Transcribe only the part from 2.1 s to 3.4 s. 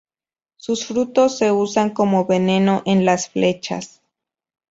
veneno en las